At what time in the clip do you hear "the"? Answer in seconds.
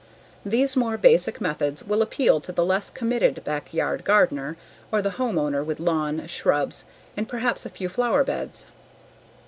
2.51-2.65, 4.99-5.11